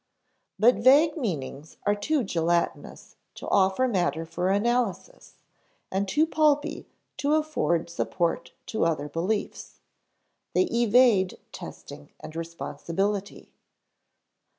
[0.57, 5.35] But vague meanings are too gelatinous to offer matter for analysis,
[5.91, 9.79] and too pulpy to afford support to other beliefs.
[10.55, 13.51] They evade testing and responsibility.